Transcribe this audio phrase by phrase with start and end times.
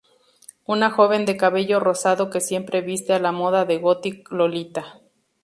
[0.65, 4.99] Una joven de cabello rosado que siempre viste a la moda de gothic lolita.